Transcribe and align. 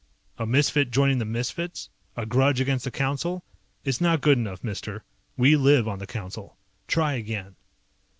"A 0.39 0.47
misfit 0.47 0.89
joining 0.89 1.19
the 1.19 1.25
misfits? 1.25 1.91
A 2.17 2.25
grudge 2.25 2.59
against 2.59 2.85
the 2.85 2.89
Council? 2.89 3.43
It's 3.85 4.01
not 4.01 4.21
good 4.21 4.39
enough, 4.39 4.63
mister, 4.63 5.03
we 5.37 5.55
live 5.55 5.87
on 5.87 5.99
the 5.99 6.07
Council. 6.07 6.57
Try 6.87 7.13
again." 7.13 7.55